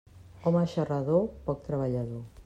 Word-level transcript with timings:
Home 0.51 0.63
xarrador, 0.71 1.27
poc 1.49 1.61
treballador. 1.69 2.25